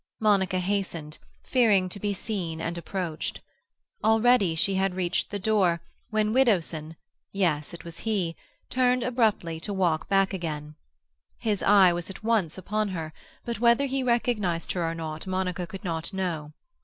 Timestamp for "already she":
4.03-4.73